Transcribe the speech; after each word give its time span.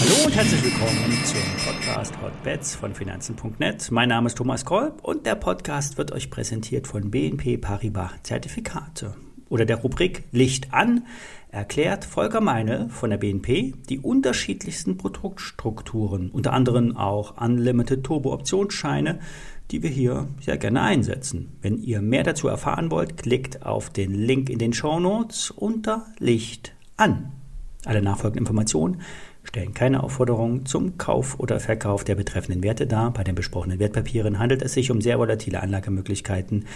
Hallo 0.00 0.26
und 0.26 0.36
herzlich 0.36 0.62
willkommen 0.62 1.24
zum 1.24 1.40
Podcast 1.64 2.14
Hotbets 2.20 2.74
von 2.74 2.94
Finanzen.net. 2.94 3.90
Mein 3.90 4.10
Name 4.10 4.26
ist 4.26 4.36
Thomas 4.36 4.64
Kolb 4.66 5.02
und 5.02 5.24
der 5.24 5.36
Podcast 5.36 5.96
wird 5.96 6.12
euch 6.12 6.28
präsentiert 6.30 6.86
von 6.86 7.10
BNP 7.10 7.56
Paribas 7.56 8.10
Zertifikate. 8.24 9.14
Oder 9.48 9.64
der 9.64 9.76
Rubrik 9.76 10.24
Licht 10.32 10.72
an 10.72 11.06
erklärt 11.50 12.04
Volker 12.04 12.40
Meine 12.40 12.88
von 12.88 13.10
der 13.10 13.18
BNP 13.18 13.74
die 13.88 13.98
unterschiedlichsten 13.98 14.96
Produktstrukturen, 14.96 16.30
unter 16.30 16.52
anderem 16.52 16.96
auch 16.96 17.40
Unlimited 17.40 18.04
Turbo 18.04 18.32
Optionsscheine, 18.32 19.18
die 19.72 19.82
wir 19.82 19.90
hier 19.90 20.28
sehr 20.40 20.58
gerne 20.58 20.82
einsetzen. 20.82 21.56
Wenn 21.62 21.78
ihr 21.78 22.02
mehr 22.02 22.22
dazu 22.22 22.46
erfahren 22.46 22.90
wollt, 22.90 23.16
klickt 23.16 23.64
auf 23.64 23.88
den 23.88 24.12
Link 24.12 24.50
in 24.50 24.58
den 24.58 24.74
Show 24.74 25.00
Notes 25.00 25.50
unter 25.50 26.06
Licht 26.18 26.74
an. 26.96 27.32
Alle 27.84 28.02
nachfolgenden 28.02 28.42
Informationen 28.42 29.00
stellen 29.44 29.74
keine 29.74 30.02
Aufforderung 30.02 30.66
zum 30.66 30.98
Kauf 30.98 31.40
oder 31.40 31.58
Verkauf 31.58 32.04
der 32.04 32.14
betreffenden 32.14 32.62
Werte 32.62 32.86
dar. 32.86 33.12
Bei 33.12 33.24
den 33.24 33.34
besprochenen 33.34 33.78
Wertpapieren 33.78 34.38
handelt 34.38 34.62
es 34.62 34.74
sich 34.74 34.90
um 34.90 35.00
sehr 35.00 35.18
volatile 35.18 35.62
Anlagemöglichkeiten 35.62 36.66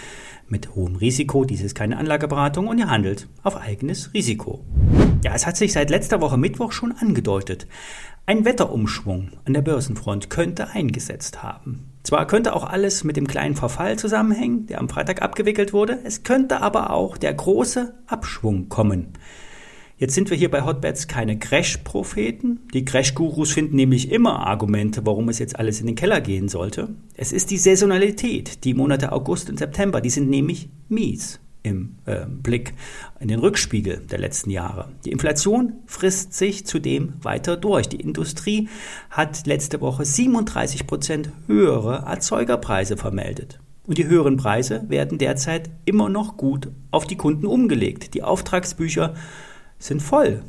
mit 0.48 0.74
hohem 0.74 0.96
Risiko. 0.96 1.45
Dies 1.45 1.62
ist 1.62 1.74
keine 1.74 1.98
Anlageberatung 1.98 2.66
und 2.66 2.78
ihr 2.78 2.90
handelt 2.90 3.28
auf 3.42 3.56
eigenes 3.56 4.12
Risiko. 4.15 4.65
Ja, 5.23 5.34
es 5.34 5.46
hat 5.46 5.56
sich 5.56 5.73
seit 5.73 5.90
letzter 5.90 6.20
Woche 6.20 6.38
Mittwoch 6.38 6.73
schon 6.73 6.92
angedeutet. 6.92 7.68
Ein 8.24 8.45
Wetterumschwung 8.45 9.30
an 9.45 9.54
der 9.54 9.62
Börsenfront 9.62 10.30
könnte 10.30 10.70
eingesetzt 10.70 11.45
haben. 11.45 11.92
Zwar 12.06 12.28
könnte 12.28 12.55
auch 12.55 12.62
alles 12.62 13.02
mit 13.02 13.16
dem 13.16 13.27
kleinen 13.27 13.56
Verfall 13.56 13.98
zusammenhängen, 13.98 14.66
der 14.66 14.78
am 14.78 14.88
Freitag 14.88 15.23
abgewickelt 15.23 15.73
wurde, 15.73 15.98
es 16.05 16.23
könnte 16.23 16.60
aber 16.62 16.91
auch 16.91 17.16
der 17.16 17.34
große 17.34 17.95
Abschwung 18.06 18.69
kommen. 18.69 19.09
Jetzt 19.96 20.15
sind 20.15 20.30
wir 20.30 20.37
hier 20.37 20.48
bei 20.48 20.62
Hotbets 20.62 21.09
keine 21.09 21.37
Crash-Propheten. 21.37 22.60
Die 22.73 22.84
Crash-Gurus 22.84 23.51
finden 23.51 23.74
nämlich 23.74 24.12
immer 24.12 24.46
Argumente, 24.46 25.04
warum 25.04 25.29
es 25.30 25.40
jetzt 25.40 25.59
alles 25.59 25.80
in 25.80 25.88
den 25.88 25.96
Keller 25.96 26.21
gehen 26.21 26.49
sollte. 26.49 26.95
Es 27.16 27.32
ist 27.32 27.51
die 27.51 27.59
Saisonalität. 27.59 28.62
Die 28.62 28.74
Monate 28.74 29.10
August 29.10 29.51
und 29.51 29.59
September, 29.59 30.01
die 30.01 30.10
sind 30.10 30.30
nämlich 30.30 30.68
mies 30.88 31.40
im 31.66 31.96
äh, 32.06 32.24
Blick 32.26 32.74
in 33.18 33.28
den 33.28 33.40
Rückspiegel 33.40 33.98
der 34.10 34.18
letzten 34.18 34.50
Jahre. 34.50 34.88
Die 35.04 35.10
Inflation 35.10 35.74
frisst 35.86 36.32
sich 36.32 36.64
zudem 36.64 37.14
weiter 37.22 37.56
durch. 37.56 37.88
Die 37.88 38.00
Industrie 38.00 38.68
hat 39.10 39.46
letzte 39.46 39.80
Woche 39.80 40.04
37 40.04 40.87
Prozent 40.87 41.30
höhere 41.46 42.04
Erzeugerpreise 42.06 42.96
vermeldet. 42.96 43.59
Und 43.84 43.98
die 43.98 44.06
höheren 44.06 44.37
Preise 44.37 44.84
werden 44.88 45.18
derzeit 45.18 45.70
immer 45.84 46.09
noch 46.09 46.37
gut 46.37 46.70
auf 46.90 47.06
die 47.06 47.16
Kunden 47.16 47.46
umgelegt. 47.46 48.14
Die 48.14 48.22
Auftragsbücher 48.22 49.14
sind 49.78 50.02
voll. 50.02 50.42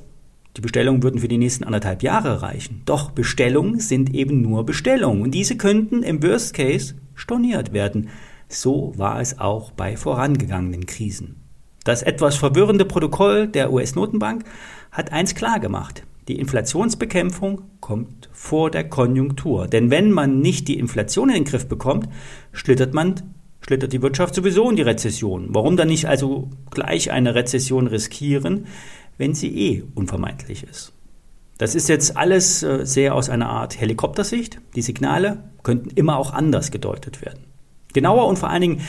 Die 0.56 0.62
Bestellungen 0.62 1.04
würden 1.04 1.20
für 1.20 1.28
die 1.28 1.38
nächsten 1.38 1.64
anderthalb 1.64 2.02
Jahre 2.02 2.42
reichen. 2.42 2.82
Doch 2.86 3.12
Bestellungen 3.12 3.80
sind 3.80 4.14
eben 4.14 4.42
nur 4.42 4.66
Bestellungen 4.66 5.22
und 5.22 5.32
diese 5.32 5.58
könnten 5.58 6.02
im 6.02 6.24
Worst 6.24 6.56
Case 6.56 6.96
storniert 7.14 7.74
werden. 7.74 8.10
So 8.48 8.94
war 8.96 9.20
es 9.20 9.40
auch 9.40 9.72
bei 9.72 9.98
vorangegangenen 9.98 10.86
Krisen. 10.86 11.44
Das 11.84 12.04
etwas 12.04 12.36
verwirrende 12.36 12.86
Protokoll 12.86 13.48
der 13.48 13.72
US-Notenbank 13.72 14.44
hat 14.92 15.12
eins 15.12 15.36
klar 15.36 15.60
gemacht. 15.60 16.04
Die 16.28 16.40
Inflationsbekämpfung 16.40 17.62
kommt 17.80 18.30
vor 18.34 18.70
der 18.70 18.90
Konjunktur. 18.90 19.68
Denn 19.68 19.90
wenn 19.90 20.12
man 20.12 20.40
nicht 20.40 20.68
die 20.68 20.78
Inflation 20.78 21.30
in 21.30 21.36
den 21.36 21.44
Griff 21.46 21.68
bekommt, 21.68 22.10
schlittert 22.52 22.94
man 22.94 23.16
schlittert 23.62 23.92
die 23.92 24.02
Wirtschaft 24.02 24.36
sowieso 24.36 24.70
in 24.70 24.76
die 24.76 24.82
Rezession. 24.82 25.48
Warum 25.50 25.76
dann 25.78 25.90
nicht 25.90 26.06
also 26.06 26.50
gleich 26.70 27.12
eine 27.12 27.36
Rezession 27.36 27.88
riskieren, 27.88 28.68
wenn 29.18 29.34
sie 29.34 29.50
eh 29.50 29.84
unvermeidlich 29.96 30.64
ist. 30.64 30.94
Das 31.58 31.74
ist 31.74 31.90
jetzt 31.90 32.16
alles 32.16 32.64
äh, 32.64 32.86
sehr 32.86 33.16
aus 33.16 33.30
einer 33.30 33.50
Art 33.50 33.80
Helikoptersicht. 33.80 34.60
Die 34.76 34.82
Signale 34.82 35.44
könnten 35.64 35.90
immer 35.90 36.18
auch 36.18 36.32
anders 36.32 36.72
gedeutet 36.72 37.26
werden. 37.26 37.47
Genauer 37.98 38.28
und 38.28 38.38
vor 38.38 38.52
allen 38.52 38.62
Dingen 38.62 38.82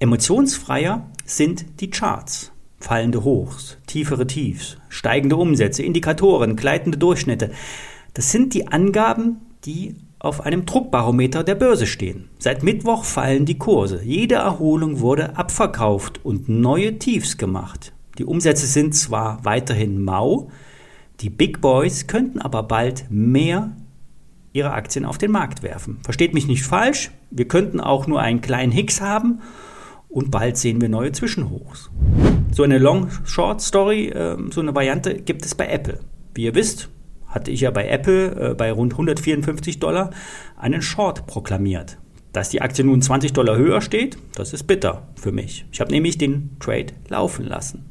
emotionsfreier 0.00 1.06
sind 1.24 1.80
die 1.80 1.88
Charts. 1.88 2.52
Fallende 2.78 3.24
Hochs, 3.24 3.78
tiefere 3.86 4.26
Tiefs, 4.26 4.76
steigende 4.90 5.36
Umsätze, 5.36 5.82
Indikatoren, 5.82 6.56
gleitende 6.56 6.98
Durchschnitte. 6.98 7.52
Das 8.12 8.30
sind 8.30 8.52
die 8.52 8.68
Angaben, 8.68 9.38
die 9.64 9.96
auf 10.18 10.42
einem 10.44 10.66
Druckbarometer 10.66 11.42
der 11.42 11.54
Börse 11.54 11.86
stehen. 11.86 12.28
Seit 12.38 12.62
Mittwoch 12.62 13.04
fallen 13.04 13.46
die 13.46 13.56
Kurse. 13.56 14.02
Jede 14.04 14.34
Erholung 14.34 15.00
wurde 15.00 15.38
abverkauft 15.38 16.22
und 16.22 16.50
neue 16.50 16.98
Tiefs 16.98 17.38
gemacht. 17.38 17.94
Die 18.18 18.26
Umsätze 18.26 18.66
sind 18.66 18.94
zwar 18.94 19.42
weiterhin 19.42 20.04
mau, 20.04 20.50
die 21.22 21.30
Big 21.30 21.62
Boys 21.62 22.06
könnten 22.08 22.40
aber 22.40 22.62
bald 22.62 23.06
mehr 23.08 23.72
ihre 24.52 24.72
Aktien 24.72 25.04
auf 25.04 25.18
den 25.18 25.30
Markt 25.30 25.62
werfen. 25.62 25.98
Versteht 26.02 26.34
mich 26.34 26.46
nicht 26.46 26.64
falsch, 26.64 27.10
wir 27.30 27.46
könnten 27.46 27.80
auch 27.80 28.06
nur 28.06 28.20
einen 28.20 28.40
kleinen 28.40 28.72
Hicks 28.72 29.00
haben 29.00 29.40
und 30.08 30.30
bald 30.30 30.56
sehen 30.56 30.80
wir 30.80 30.88
neue 30.88 31.12
Zwischenhochs. 31.12 31.90
So 32.52 32.64
eine 32.64 32.78
Long-Short-Story, 32.78 34.08
äh, 34.08 34.36
so 34.50 34.60
eine 34.60 34.74
Variante 34.74 35.14
gibt 35.14 35.44
es 35.44 35.54
bei 35.54 35.68
Apple. 35.68 36.00
Wie 36.34 36.44
ihr 36.44 36.54
wisst, 36.54 36.88
hatte 37.28 37.50
ich 37.50 37.60
ja 37.60 37.70
bei 37.70 37.88
Apple 37.88 38.50
äh, 38.50 38.54
bei 38.54 38.72
rund 38.72 38.92
154 38.92 39.78
Dollar 39.78 40.10
einen 40.56 40.82
Short 40.82 41.26
proklamiert. 41.26 41.98
Dass 42.32 42.48
die 42.48 42.60
Aktie 42.60 42.84
nun 42.84 43.02
20 43.02 43.32
Dollar 43.32 43.56
höher 43.56 43.80
steht, 43.80 44.18
das 44.34 44.52
ist 44.52 44.64
bitter 44.64 45.08
für 45.16 45.32
mich. 45.32 45.64
Ich 45.72 45.80
habe 45.80 45.90
nämlich 45.90 46.18
den 46.18 46.56
Trade 46.60 46.92
laufen 47.08 47.44
lassen. 47.46 47.84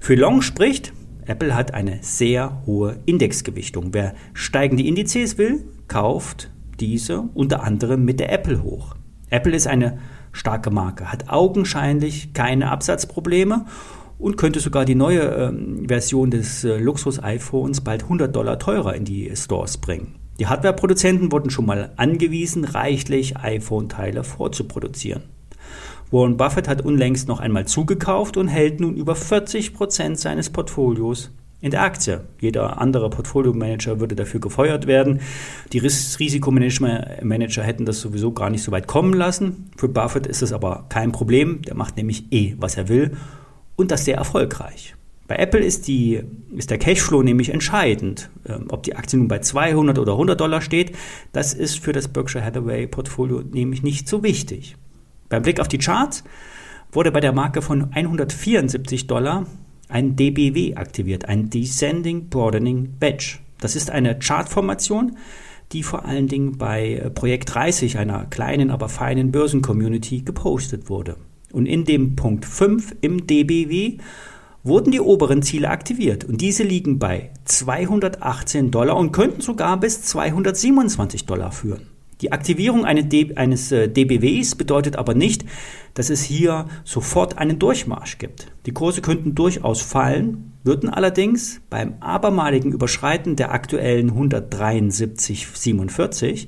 Für 0.00 0.14
Long 0.14 0.42
spricht, 0.42 0.92
Apple 1.26 1.54
hat 1.54 1.74
eine 1.74 1.98
sehr 2.02 2.62
hohe 2.66 2.98
Indexgewichtung. 3.04 3.92
Wer 3.92 4.14
steigende 4.32 4.84
Indizes 4.84 5.38
will, 5.38 5.64
kauft 5.88 6.50
diese 6.80 7.22
unter 7.34 7.62
anderem 7.62 8.04
mit 8.04 8.20
der 8.20 8.32
Apple 8.32 8.62
hoch. 8.62 8.94
Apple 9.30 9.54
ist 9.54 9.66
eine 9.66 9.98
starke 10.32 10.70
Marke, 10.70 11.10
hat 11.10 11.28
augenscheinlich 11.28 12.32
keine 12.32 12.70
Absatzprobleme 12.70 13.66
und 14.18 14.36
könnte 14.36 14.60
sogar 14.60 14.84
die 14.84 14.94
neue 14.94 15.20
äh, 15.20 15.52
Version 15.88 16.30
des 16.30 16.64
äh, 16.64 16.78
Luxus-iPhones 16.78 17.80
bald 17.80 18.04
100 18.04 18.34
Dollar 18.34 18.58
teurer 18.58 18.94
in 18.94 19.04
die 19.04 19.34
Stores 19.34 19.78
bringen. 19.78 20.14
Die 20.38 20.46
Hardware-Produzenten 20.46 21.32
wurden 21.32 21.50
schon 21.50 21.66
mal 21.66 21.92
angewiesen, 21.96 22.64
reichlich 22.64 23.38
iPhone-Teile 23.38 24.22
vorzuproduzieren. 24.22 25.24
Warren 26.10 26.36
Buffett 26.36 26.68
hat 26.68 26.82
unlängst 26.82 27.26
noch 27.28 27.40
einmal 27.40 27.66
zugekauft 27.66 28.36
und 28.36 28.48
hält 28.48 28.80
nun 28.80 28.96
über 28.96 29.14
40 29.14 29.74
Prozent 29.74 30.18
seines 30.18 30.50
Portfolios 30.50 31.32
in 31.60 31.70
der 31.70 31.82
Aktie. 31.82 32.24
Jeder 32.40 32.80
andere 32.80 33.10
Portfolio-Manager 33.10 33.98
würde 33.98 34.14
dafür 34.14 34.40
gefeuert 34.40 34.86
werden. 34.86 35.20
Die 35.72 35.78
Risikomanager 35.78 37.62
hätten 37.62 37.86
das 37.86 38.00
sowieso 38.00 38.32
gar 38.32 38.50
nicht 38.50 38.62
so 38.62 38.70
weit 38.72 38.86
kommen 38.86 39.14
lassen. 39.14 39.70
Für 39.76 39.88
Buffett 39.88 40.26
ist 40.26 40.42
es 40.42 40.52
aber 40.52 40.84
kein 40.88 41.12
Problem. 41.12 41.62
Der 41.62 41.74
macht 41.74 41.96
nämlich 41.96 42.32
eh, 42.32 42.54
was 42.58 42.76
er 42.76 42.88
will 42.88 43.16
und 43.74 43.90
das 43.90 44.04
sehr 44.04 44.16
erfolgreich. 44.16 44.94
Bei 45.26 45.36
Apple 45.36 45.60
ist, 45.60 45.88
die, 45.88 46.22
ist 46.54 46.70
der 46.70 46.78
Cashflow 46.78 47.22
nämlich 47.22 47.48
entscheidend. 47.48 48.30
Ähm, 48.48 48.66
ob 48.68 48.84
die 48.84 48.94
Aktie 48.94 49.18
nun 49.18 49.26
bei 49.26 49.40
200 49.40 49.98
oder 49.98 50.12
100 50.12 50.40
Dollar 50.40 50.60
steht, 50.60 50.92
das 51.32 51.52
ist 51.52 51.80
für 51.80 51.92
das 51.92 52.06
Berkshire 52.06 52.44
Hathaway 52.44 52.86
Portfolio 52.86 53.42
nämlich 53.42 53.82
nicht 53.82 54.08
so 54.08 54.22
wichtig. 54.22 54.76
Beim 55.28 55.42
Blick 55.42 55.60
auf 55.60 55.68
die 55.68 55.78
Charts 55.78 56.24
wurde 56.92 57.10
bei 57.10 57.20
der 57.20 57.32
Marke 57.32 57.62
von 57.62 57.92
174 57.92 59.06
Dollar 59.06 59.46
ein 59.88 60.16
DBW 60.16 60.74
aktiviert, 60.76 61.26
ein 61.26 61.50
Descending 61.50 62.28
Broadening 62.28 62.94
Wedge. 63.00 63.38
Das 63.60 63.76
ist 63.76 63.90
eine 63.90 64.18
Chartformation, 64.18 65.16
die 65.72 65.82
vor 65.82 66.04
allen 66.04 66.28
Dingen 66.28 66.58
bei 66.58 67.10
Projekt 67.14 67.54
30, 67.54 67.98
einer 67.98 68.26
kleinen, 68.26 68.70
aber 68.70 68.88
feinen 68.88 69.32
Börsencommunity, 69.32 70.22
gepostet 70.22 70.88
wurde. 70.88 71.16
Und 71.52 71.66
in 71.66 71.84
dem 71.84 72.16
Punkt 72.16 72.44
5 72.44 72.96
im 73.00 73.26
DBW 73.26 73.98
wurden 74.62 74.90
die 74.90 75.00
oberen 75.00 75.42
Ziele 75.42 75.70
aktiviert 75.70 76.24
und 76.24 76.40
diese 76.40 76.64
liegen 76.64 76.98
bei 76.98 77.30
218 77.44 78.70
Dollar 78.70 78.96
und 78.96 79.12
könnten 79.12 79.40
sogar 79.40 79.78
bis 79.78 80.02
227 80.02 81.24
Dollar 81.24 81.52
führen. 81.52 81.95
Die 82.22 82.32
Aktivierung 82.32 82.86
eines 82.86 83.68
DBWs 83.68 84.52
äh, 84.52 84.56
bedeutet 84.56 84.96
aber 84.96 85.12
nicht, 85.14 85.44
dass 85.94 86.10
es 86.10 86.22
hier 86.22 86.66
sofort 86.84 87.38
einen 87.38 87.58
Durchmarsch 87.58 88.18
gibt. 88.18 88.52
Die 88.64 88.72
Kurse 88.72 89.02
könnten 89.02 89.34
durchaus 89.34 89.82
fallen, 89.82 90.52
würden 90.64 90.88
allerdings 90.88 91.60
beim 91.68 91.96
abermaligen 92.00 92.72
Überschreiten 92.72 93.36
der 93.36 93.52
aktuellen 93.52 94.12
173,47 94.12 96.46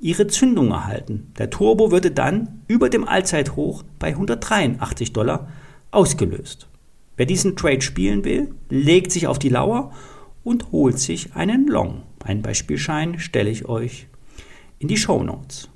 ihre 0.00 0.26
Zündung 0.26 0.70
erhalten. 0.70 1.32
Der 1.38 1.50
Turbo 1.50 1.90
würde 1.90 2.10
dann 2.10 2.62
über 2.66 2.88
dem 2.88 3.06
Allzeithoch 3.06 3.82
bei 3.98 4.08
183 4.08 5.12
Dollar 5.12 5.48
ausgelöst. 5.90 6.66
Wer 7.16 7.26
diesen 7.26 7.56
Trade 7.56 7.82
spielen 7.82 8.24
will, 8.24 8.54
legt 8.70 9.12
sich 9.12 9.26
auf 9.26 9.38
die 9.38 9.50
Lauer 9.50 9.92
und 10.42 10.72
holt 10.72 10.98
sich 10.98 11.34
einen 11.34 11.66
Long. 11.66 12.04
Ein 12.24 12.40
Beispielschein 12.40 13.18
stelle 13.18 13.50
ich 13.50 13.66
euch 13.66 14.06
in 14.80 14.88
die 14.88 14.96
Show 14.96 15.22
Notes. 15.22 15.68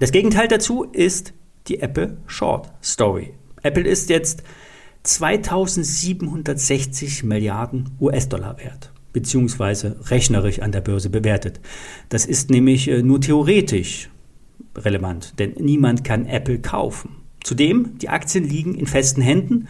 Das 0.00 0.10
Gegenteil 0.10 0.48
dazu 0.48 0.82
ist 0.84 1.34
die 1.68 1.78
Apple 1.80 2.16
Short 2.26 2.72
Story. 2.82 3.34
Apple 3.62 3.84
ist 3.84 4.10
jetzt 4.10 4.42
2760 5.04 7.22
Milliarden 7.24 7.90
US-Dollar 8.00 8.58
wert, 8.58 8.92
beziehungsweise 9.12 9.96
rechnerisch 10.10 10.58
an 10.60 10.72
der 10.72 10.80
Börse 10.80 11.10
bewertet. 11.10 11.60
Das 12.08 12.26
ist 12.26 12.50
nämlich 12.50 12.88
äh, 12.88 13.02
nur 13.02 13.20
theoretisch 13.20 14.10
relevant, 14.76 15.38
denn 15.38 15.52
niemand 15.58 16.02
kann 16.04 16.26
Apple 16.26 16.58
kaufen. 16.60 17.16
Zudem, 17.42 17.98
die 17.98 18.08
Aktien 18.08 18.48
liegen 18.48 18.74
in 18.74 18.86
festen 18.86 19.20
Händen 19.20 19.68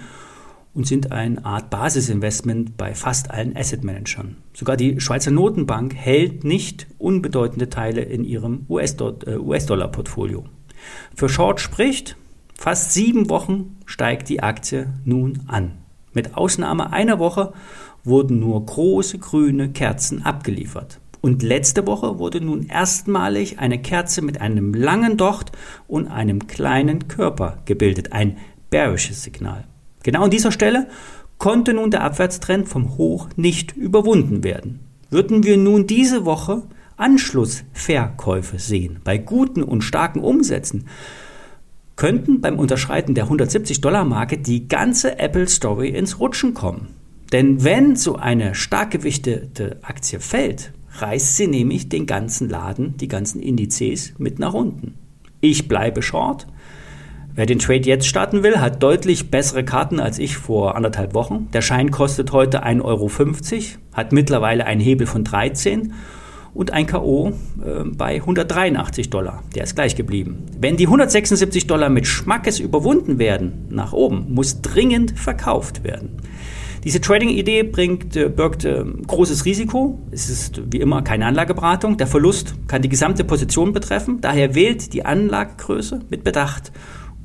und 0.75 0.87
sind 0.87 1.13
eine 1.13 1.45
Art 1.45 1.71
Basisinvestment 1.71 2.77
bei 2.77 2.95
fast 2.95 3.31
allen 3.31 3.57
Asset-Managern. 3.57 4.37
Sogar 4.53 4.77
die 4.77 5.01
Schweizer 5.01 5.31
Notenbank 5.31 5.95
hält 5.95 6.45
nicht 6.45 6.89
unbedeutende 6.99 7.71
Teile 7.71 8.03
in 8.03 8.25
ihrem 8.25 8.67
US-Dollar-Portfolio. 8.69 10.41
Äh, 10.41 11.17
Für 11.17 11.29
Short 11.29 11.61
spricht, 11.61 12.17
fast 12.55 12.93
sieben 12.93 13.31
Wochen 13.31 13.77
steigt 13.87 14.29
die 14.29 14.43
Aktie 14.43 14.93
nun 15.05 15.41
an. 15.47 15.73
Mit 16.13 16.37
Ausnahme 16.37 16.93
einer 16.93 17.19
Woche 17.19 17.53
wurden 18.05 18.39
nur 18.39 18.65
große 18.65 19.19
grüne 19.19 19.71
Kerzen 19.71 20.23
abgeliefert. 20.25 21.01
Und 21.21 21.43
letzte 21.43 21.87
Woche 21.87 22.19
wurde 22.19 22.41
nun 22.41 22.67
erstmalig 22.67 23.59
eine 23.59 23.81
Kerze 23.81 24.21
mit 24.21 24.43
einem 24.43 24.75
langen 24.75 25.17
Docht 25.17 25.53
und 25.89 26.09
einem 26.09 26.47
kleinen 26.47 27.09
Körper 27.09 27.63
gebildet. 27.65 28.13
Ein 28.13 28.37
bearisches 28.69 29.23
Signal. 29.23 29.65
Genau 30.05 30.23
an 30.23 30.31
dieser 30.31 30.53
Stelle 30.53 30.87
konnte 31.39 31.75
nun 31.75 31.91
der 31.91 32.05
Abwärtstrend 32.05 32.69
vom 32.69 32.97
Hoch 32.97 33.29
nicht 33.35 33.77
überwunden 33.77 34.45
werden. 34.45 34.79
Würden 35.11 35.43
wir 35.43 35.57
nun 35.57 35.89
diese 35.89 36.25
Woche 36.25 36.63
Anschlussverkäufe 36.97 38.61
sehen, 38.61 39.01
bei 39.03 39.19
guten 39.19 39.65
und 39.65 39.83
starken 39.83 40.21
Umsätzen, 40.21 40.87
könnten 41.97 42.41
beim 42.41 42.59
Unterschreiten 42.59 43.15
der 43.15 43.27
170-Dollar-Marke 43.27 44.39
die 44.39 44.69
ganze 44.69 45.19
Apple-Story 45.19 45.89
ins 45.89 46.21
Rutschen 46.21 46.55
kommen. 46.55 46.89
Denn 47.33 47.65
wenn 47.65 47.97
so 47.97 48.17
eine 48.17 48.55
stark 48.55 48.91
gewichtete 48.91 49.79
Aktie 49.83 50.21
fällt, 50.21 50.73
reißt 50.99 51.37
sie 51.37 51.47
nämlich 51.47 51.89
den 51.89 52.07
ganzen 52.07 52.49
Laden, 52.49 52.97
die 52.97 53.09
ganzen 53.09 53.41
Indizes 53.41 54.15
mit 54.19 54.39
nach 54.39 54.55
unten. 54.55 54.95
Ich 55.41 55.67
bleibe 55.67 56.03
short. 56.03 56.47
Wer 57.37 57.47
den 57.47 57.59
Trade 57.59 57.89
jetzt 57.89 58.07
starten 58.07 58.45
will, 58.45 58.61
hat 58.61 58.81
deutlich 58.81 59.29
bessere 59.29 59.65
Karten 59.65 59.99
als 59.99 60.21
ich 60.21 60.37
vor 60.37 60.77
anderthalb 60.77 61.15
Wochen. 61.15 61.49
Der 61.53 61.63
Schein 61.63 61.91
kostet 61.91 62.31
heute 62.31 62.65
1,50 62.65 62.83
Euro, 62.85 63.11
hat 63.93 64.13
mittlerweile 64.13 64.67
einen 64.67 64.81
Hebel 64.81 65.09
von 65.09 65.25
13 65.25 65.95
und 66.55 66.73
ein 66.73 66.87
K.O. 66.87 67.31
Äh, 67.31 67.85
bei 67.87 68.15
183 68.17 69.11
Dollar. 69.11 69.43
Der 69.57 69.65
ist 69.65 69.75
gleich 69.75 69.97
geblieben. 69.97 70.45
Wenn 70.61 70.77
die 70.77 70.87
176 70.87 71.67
Dollar 71.67 71.89
mit 71.89 72.07
Schmackes 72.07 72.61
überwunden 72.61 73.19
werden, 73.19 73.67
nach 73.69 73.93
oben, 73.93 74.33
muss 74.33 74.63
dringend 74.63 75.19
verkauft 75.19 75.83
werden. 75.83 76.11
Diese 76.85 77.01
Trading-Idee 77.01 77.65
bringt, 77.65 78.15
äh, 78.15 78.29
birgt 78.29 78.65
äh, 78.65 78.85
großes 78.85 79.45
Risiko. 79.45 79.99
Es 80.13 80.31
ist 80.31 80.63
wie 80.71 80.79
immer 80.79 81.03
keine 81.03 81.27
Anlageberatung. 81.27 81.97
Der 81.97 82.07
Verlust 82.07 82.55
kann 82.69 82.83
die 82.83 82.89
gesamte 82.89 83.25
Position 83.25 83.73
betreffen. 83.73 84.21
Daher 84.21 84.55
wählt 84.55 84.93
die 84.93 85.05
Anlagegröße 85.05 85.99
mit 86.11 86.23
Bedacht 86.23 86.71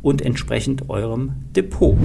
und 0.02 0.22
entsprechend 0.22 0.90
eurem 0.90 1.34
Depot. 1.56 1.98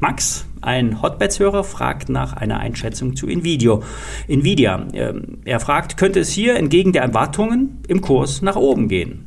Max, 0.00 0.46
ein 0.60 1.02
Hotbeds-Hörer, 1.02 1.64
fragt 1.64 2.08
nach 2.08 2.32
einer 2.32 2.60
Einschätzung 2.60 3.16
zu 3.16 3.26
Nvidia. 3.26 3.80
Nvidia. 4.28 4.86
Ähm, 4.92 5.38
er 5.44 5.58
fragt, 5.58 5.96
könnte 5.96 6.20
es 6.20 6.30
hier 6.30 6.56
entgegen 6.56 6.92
der 6.92 7.02
Erwartungen 7.02 7.78
im 7.88 8.00
Kurs 8.00 8.42
nach 8.42 8.56
oben 8.56 8.88
gehen? 8.88 9.26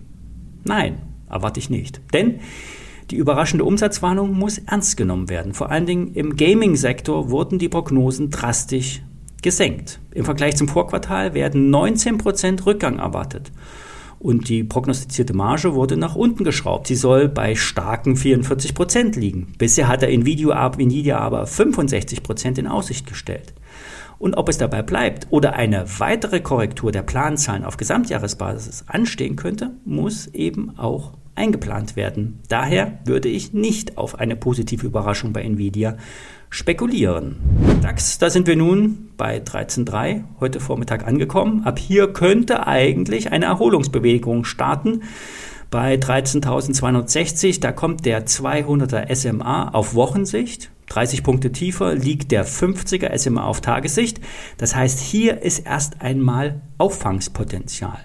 Nein, 0.63 0.99
erwarte 1.29 1.59
ich 1.59 1.69
nicht. 1.69 2.01
Denn 2.13 2.39
die 3.09 3.17
überraschende 3.17 3.65
Umsatzwarnung 3.65 4.33
muss 4.33 4.59
ernst 4.59 4.95
genommen 4.95 5.27
werden. 5.27 5.53
Vor 5.53 5.69
allen 5.69 5.85
Dingen 5.85 6.13
im 6.13 6.37
Gaming-Sektor 6.37 7.29
wurden 7.29 7.59
die 7.59 7.67
Prognosen 7.67 8.29
drastisch 8.29 9.01
gesenkt. 9.41 9.99
Im 10.11 10.23
Vergleich 10.23 10.55
zum 10.55 10.69
Vorquartal 10.69 11.33
werden 11.33 11.73
19% 11.73 12.65
Rückgang 12.65 12.99
erwartet. 12.99 13.51
Und 14.21 14.49
die 14.49 14.63
prognostizierte 14.63 15.33
Marge 15.33 15.73
wurde 15.73 15.97
nach 15.97 16.15
unten 16.15 16.43
geschraubt. 16.43 16.85
Sie 16.85 16.95
soll 16.95 17.27
bei 17.27 17.55
starken 17.55 18.15
44% 18.15 19.19
liegen. 19.19 19.53
Bisher 19.57 19.87
hat 19.87 20.03
der 20.03 20.11
Nvidia 20.11 21.17
aber 21.17 21.45
65% 21.45 22.59
in 22.59 22.67
Aussicht 22.67 23.07
gestellt. 23.07 23.55
Und 24.19 24.35
ob 24.35 24.47
es 24.47 24.59
dabei 24.59 24.83
bleibt 24.83 25.25
oder 25.31 25.53
eine 25.53 25.85
weitere 25.97 26.39
Korrektur 26.39 26.91
der 26.91 27.01
Planzahlen 27.01 27.65
auf 27.65 27.77
Gesamtjahresbasis 27.77 28.83
anstehen 28.85 29.37
könnte, 29.37 29.71
muss 29.85 30.27
eben 30.27 30.77
auch 30.77 31.13
eingeplant 31.33 31.95
werden. 31.95 32.41
Daher 32.47 32.99
würde 33.05 33.27
ich 33.27 33.53
nicht 33.53 33.97
auf 33.97 34.19
eine 34.19 34.35
positive 34.35 34.85
Überraschung 34.85 35.33
bei 35.33 35.41
Nvidia 35.41 35.97
spekulieren. 36.51 37.37
DAX, 37.81 38.19
da 38.19 38.29
sind 38.29 38.45
wir 38.45 38.55
nun 38.55 39.09
bei 39.17 39.39
13.3 39.39 40.23
heute 40.39 40.59
Vormittag 40.59 41.07
angekommen. 41.07 41.63
Ab 41.63 41.79
hier 41.79 42.13
könnte 42.13 42.67
eigentlich 42.67 43.31
eine 43.31 43.45
Erholungsbewegung 43.45 44.43
starten. 44.43 45.01
Bei 45.71 45.95
13.260, 45.95 47.61
da 47.61 47.71
kommt 47.71 48.05
der 48.05 48.27
200er 48.27 49.15
SMA 49.15 49.69
auf 49.69 49.95
Wochensicht. 49.95 50.69
30 50.89 51.23
Punkte 51.23 51.53
tiefer 51.53 51.95
liegt 51.95 52.31
der 52.31 52.45
50er 52.45 53.17
SMA 53.17 53.41
auf 53.41 53.61
Tagessicht. 53.61 54.19
Das 54.57 54.75
heißt, 54.75 54.99
hier 54.99 55.41
ist 55.41 55.59
erst 55.59 56.01
einmal 56.01 56.61
Auffangspotenzial. 56.77 57.97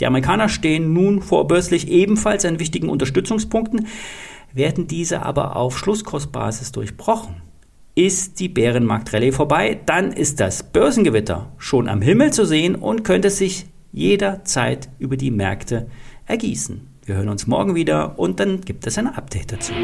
Die 0.00 0.06
Amerikaner 0.06 0.48
stehen 0.48 0.92
nun 0.92 1.22
vorbörslich 1.22 1.86
ebenfalls 1.86 2.44
an 2.44 2.58
wichtigen 2.58 2.88
Unterstützungspunkten, 2.88 3.86
werden 4.52 4.88
diese 4.88 5.22
aber 5.24 5.54
auf 5.54 5.78
Schlusskursbasis 5.78 6.72
durchbrochen. 6.72 7.51
Ist 7.94 8.40
die 8.40 8.48
Bärenmarktrallye 8.48 9.32
vorbei, 9.32 9.78
dann 9.84 10.12
ist 10.12 10.40
das 10.40 10.62
Börsengewitter 10.62 11.52
schon 11.58 11.90
am 11.90 12.00
Himmel 12.00 12.32
zu 12.32 12.46
sehen 12.46 12.74
und 12.74 13.04
könnte 13.04 13.28
sich 13.28 13.66
jederzeit 13.92 14.88
über 14.98 15.18
die 15.18 15.30
Märkte 15.30 15.88
ergießen. 16.24 16.88
Wir 17.04 17.16
hören 17.16 17.28
uns 17.28 17.46
morgen 17.46 17.74
wieder 17.74 18.18
und 18.18 18.40
dann 18.40 18.62
gibt 18.62 18.86
es 18.86 18.96
ein 18.96 19.08
Update 19.08 19.52
dazu. 19.52 19.74